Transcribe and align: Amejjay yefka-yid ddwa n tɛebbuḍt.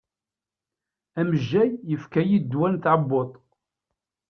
Amejjay 1.19 1.69
yefka-yid 1.89 2.43
ddwa 2.45 2.67
n 2.69 2.75
tɛebbuḍt. 2.83 3.33